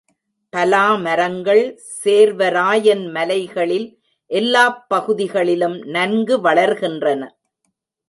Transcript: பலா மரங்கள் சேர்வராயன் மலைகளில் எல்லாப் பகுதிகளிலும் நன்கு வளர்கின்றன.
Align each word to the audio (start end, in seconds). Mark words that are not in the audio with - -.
பலா 0.53 0.95
மரங்கள் 0.95 1.61
சேர்வராயன் 2.03 3.11
மலைகளில் 3.11 3.87
எல்லாப் 4.31 4.89
பகுதிகளிலும் 4.89 5.79
நன்கு 5.89 6.37
வளர்கின்றன. 6.43 7.21